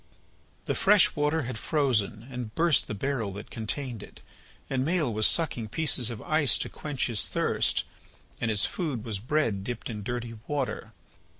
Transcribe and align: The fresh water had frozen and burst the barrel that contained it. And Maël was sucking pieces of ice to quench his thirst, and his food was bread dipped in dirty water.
The 0.65 0.73
fresh 0.73 1.15
water 1.15 1.43
had 1.43 1.59
frozen 1.59 2.27
and 2.31 2.55
burst 2.55 2.87
the 2.87 2.95
barrel 2.95 3.31
that 3.33 3.51
contained 3.51 4.01
it. 4.01 4.21
And 4.67 4.83
Maël 4.83 5.13
was 5.13 5.27
sucking 5.27 5.67
pieces 5.67 6.09
of 6.09 6.23
ice 6.23 6.57
to 6.57 6.69
quench 6.69 7.05
his 7.05 7.29
thirst, 7.29 7.83
and 8.39 8.49
his 8.49 8.65
food 8.65 9.05
was 9.05 9.19
bread 9.19 9.63
dipped 9.63 9.91
in 9.91 10.01
dirty 10.01 10.39
water. 10.47 10.93